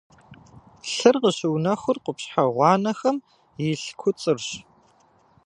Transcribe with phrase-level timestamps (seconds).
[0.93, 3.17] Лъыр къыщыунэхур къупщхьэ гъуанэхэм
[3.69, 4.49] илъ куцӏырщ.